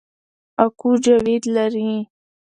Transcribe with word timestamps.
اکو 0.63 0.89
جاوید 1.03 1.43
لري 1.55 1.91